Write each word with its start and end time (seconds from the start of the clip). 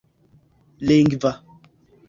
lingva 0.87 1.31